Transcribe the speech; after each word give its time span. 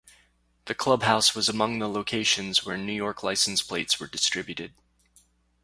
The 0.65 0.73
clubhouse 0.73 1.35
was 1.35 1.47
among 1.47 1.77
the 1.77 1.87
locations 1.87 2.65
where 2.65 2.75
New 2.75 2.91
York 2.91 3.21
license 3.21 3.61
plates 3.61 3.99
were 3.99 4.07
distributed. 4.07 4.73